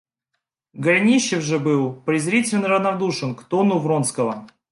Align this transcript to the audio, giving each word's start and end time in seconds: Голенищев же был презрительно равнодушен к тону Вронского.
Голенищев 0.73 1.43
же 1.43 1.59
был 1.59 1.93
презрительно 1.93 2.67
равнодушен 2.67 3.35
к 3.35 3.43
тону 3.43 3.77
Вронского. 3.77 4.47